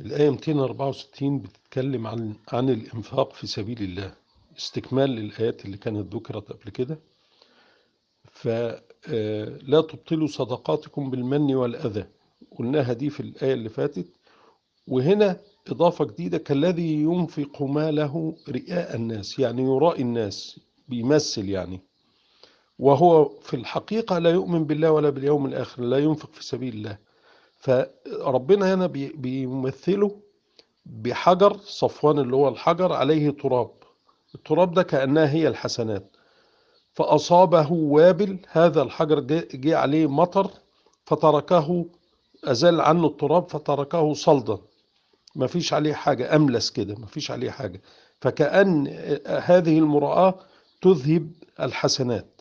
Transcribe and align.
الآية 0.00 0.30
264 0.30 1.38
بتتكلم 1.38 2.06
عن 2.06 2.34
عن 2.52 2.70
الإنفاق 2.70 3.32
في 3.32 3.46
سبيل 3.46 3.82
الله 3.82 4.14
استكمال 4.58 5.10
للآيات 5.10 5.64
اللي 5.64 5.76
كانت 5.76 6.14
ذكرت 6.14 6.52
قبل 6.52 6.70
كده. 6.70 6.98
فلا 8.32 9.80
تبطلوا 9.80 10.26
صدقاتكم 10.26 11.10
بالمن 11.10 11.54
والأذى. 11.54 12.06
قلناها 12.58 12.92
دي 12.92 13.10
في 13.10 13.20
الآية 13.20 13.52
اللي 13.54 13.68
فاتت. 13.68 14.06
وهنا 14.86 15.40
إضافة 15.68 16.04
جديدة 16.04 16.38
كالذي 16.38 16.94
ينفق 17.02 17.62
ماله 17.62 18.36
رئاء 18.48 18.96
الناس 18.96 19.38
يعني 19.38 19.62
يرائي 19.62 20.02
الناس 20.02 20.60
بيمثل 20.88 21.48
يعني. 21.48 21.80
وهو 22.78 23.28
في 23.28 23.54
الحقيقة 23.56 24.18
لا 24.18 24.30
يؤمن 24.30 24.64
بالله 24.64 24.90
ولا 24.90 25.10
باليوم 25.10 25.46
الآخر 25.46 25.82
لا 25.82 25.98
ينفق 25.98 26.32
في 26.32 26.44
سبيل 26.44 26.74
الله. 26.74 26.98
فربنا 27.58 28.74
هنا 28.74 28.86
بي- 28.86 29.12
بيمثله 29.12 30.20
بحجر 30.86 31.56
صفوان 31.56 32.18
اللي 32.18 32.36
هو 32.36 32.48
الحجر 32.48 32.92
عليه 32.92 33.30
تراب. 33.30 33.70
التراب 34.34 34.74
ده 34.74 34.82
كأنها 34.82 35.30
هي 35.32 35.48
الحسنات. 35.48 36.16
فأصابه 36.92 37.72
وابل 37.72 38.38
هذا 38.48 38.82
الحجر 38.82 39.20
جه 39.54 39.78
عليه 39.78 40.06
مطر 40.06 40.50
فتركه 41.04 41.86
أزال 42.44 42.80
عنه 42.80 43.06
التراب 43.06 43.48
فتركه 43.50 44.14
صلدا. 44.14 44.58
ما 45.36 45.46
فيش 45.46 45.72
عليه 45.72 45.94
حاجة 45.94 46.36
أملس 46.36 46.70
كده 46.70 46.94
ما 46.98 47.06
فيش 47.06 47.30
عليه 47.30 47.50
حاجة. 47.50 47.80
فكأن 48.20 48.86
هذه 49.26 49.78
المرآة 49.78 50.34
تذهب 50.82 51.30
الحسنات. 51.60 52.40